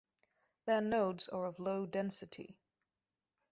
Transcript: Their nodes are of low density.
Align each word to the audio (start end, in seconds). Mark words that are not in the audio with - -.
Their 0.65 0.81
nodes 0.81 1.27
are 1.27 1.45
of 1.45 1.59
low 1.59 1.85
density. 1.85 2.57